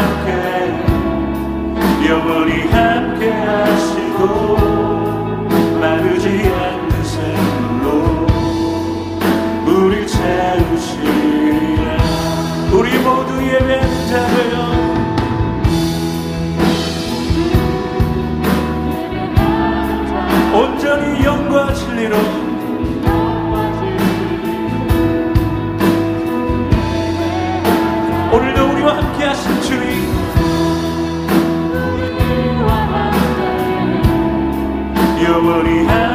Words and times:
함께 0.00 0.30
영원히 2.08 2.62
함께 2.68 3.30
하시고. 3.30 4.69
머리 35.50 36.09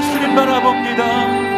주님 0.00 0.34
바라봅니다. 0.34 1.50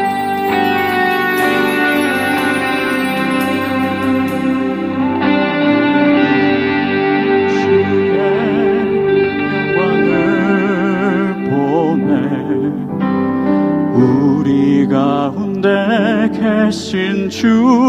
우리 13.94 14.88
가운데 14.88 16.30
계신 16.32 17.28
주 17.28 17.81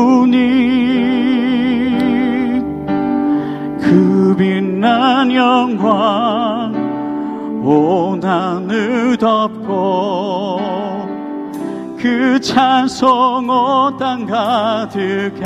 찬송 12.54 13.50
오땅 13.50 14.28
가득해. 14.28 15.42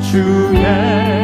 주 0.00 0.52
주의 0.52 1.21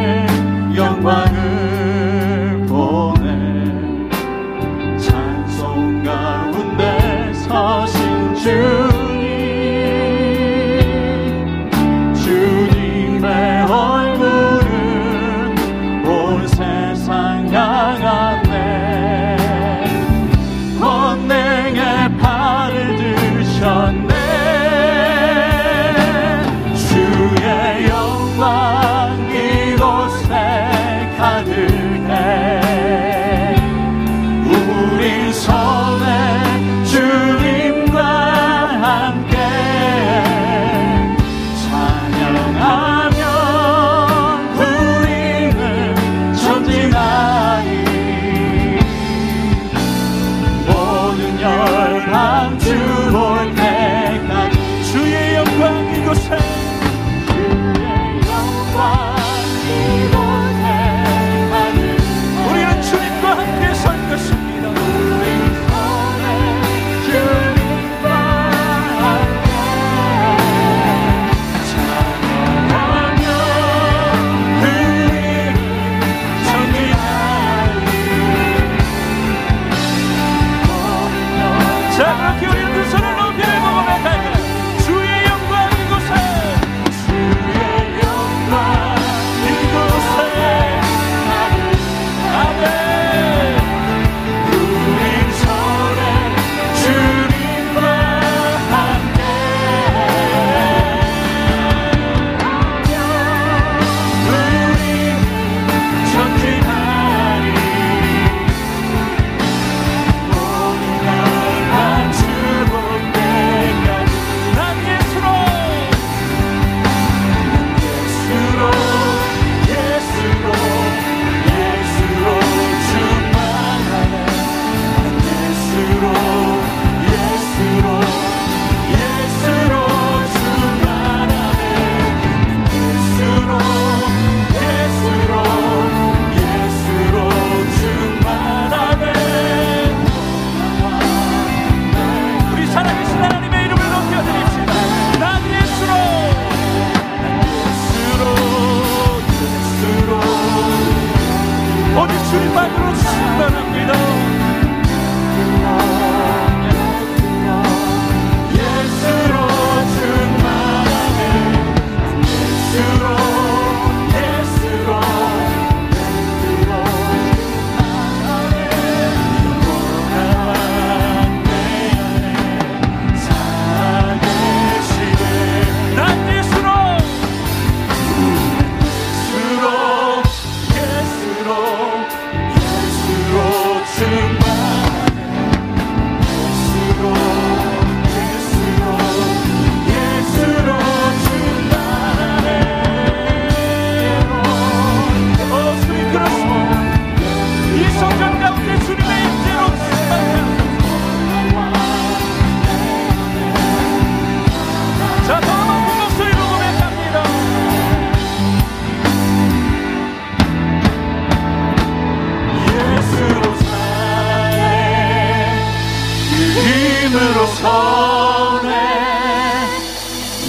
주로 217.39 217.47
손에 217.47 218.69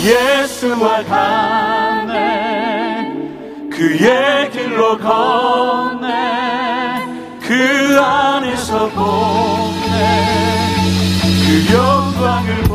예수와 0.02 1.04
가네 1.04 2.16
그의 3.70 4.50
길로 4.50 4.99
걷네 4.99 6.09
그 7.40 8.00
안에서 8.00 8.88
보네 8.88 9.94
그 11.47 11.73
영광을 11.73 12.70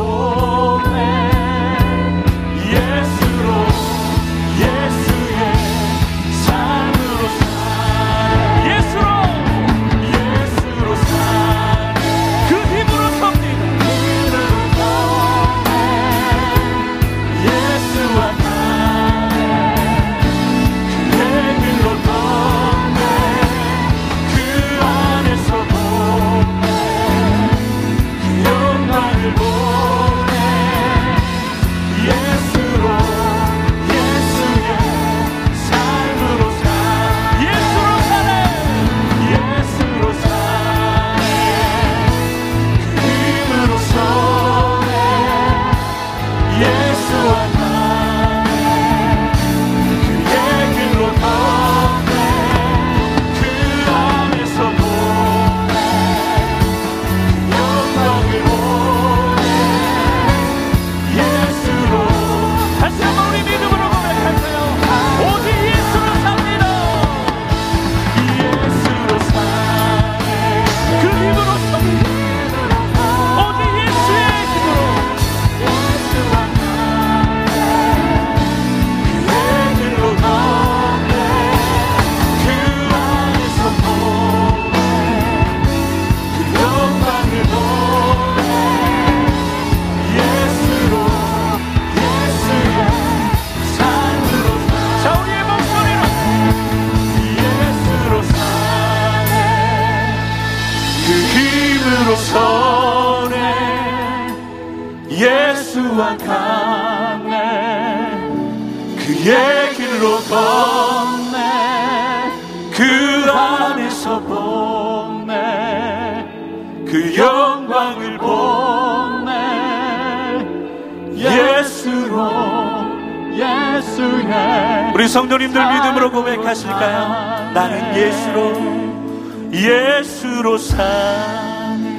우리 125.05 125.09
성도님들 125.11 125.73
믿음으로 125.73 126.09
고백하실까요? 126.09 127.51
나는 127.53 127.95
예수로 127.95 129.53
예수로 129.53 130.57
사네. 130.57 131.95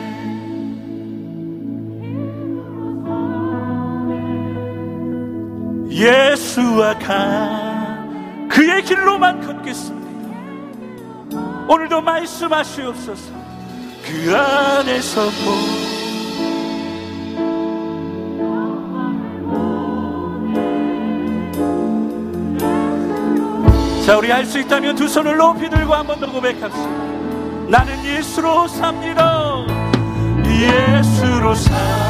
예수와 5.89 6.99
가 6.99 8.05
그의 8.49 8.83
길로만 8.83 9.41
걷겠습니다. 9.47 10.07
오늘도 11.69 12.01
말씀하시옵소서. 12.01 13.31
그 14.05 14.37
안에서 14.37 15.21
보 15.21 15.96
자, 24.07 24.17
우리 24.17 24.31
할 24.31 24.45
수 24.47 24.61
있다면 24.61 24.95
두 24.95 25.09
손을 25.09 25.37
높이 25.37 25.69
들고 25.69 25.93
한 25.93 26.07
번 26.07 26.21
더 26.21 26.31
고백합시다. 26.31 26.89
나는 27.69 28.05
예수로 28.05 28.69
삽니다. 28.69 29.67
예수로. 30.47 31.51
그 31.51 32.06